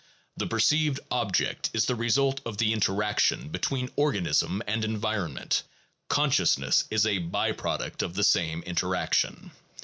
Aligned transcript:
The 0.35 0.47
perceived 0.47 0.99
object 1.11 1.69
is 1.75 1.85
the 1.85 1.93
result 1.93 2.41
of 2.43 2.57
the 2.57 2.73
inter 2.73 3.03
action 3.03 3.49
between 3.49 3.91
organism 3.95 4.63
and 4.65 4.83
environment; 4.83 5.61
consciousness 6.09 6.85
is 6.89 7.05
a 7.05 7.19
by 7.19 7.51
product 7.51 8.01
of 8.01 8.15
the 8.15 8.23
same 8.23 8.63
interaction. 8.63 9.51